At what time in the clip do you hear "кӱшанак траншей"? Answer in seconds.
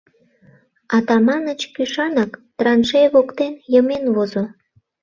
1.75-3.07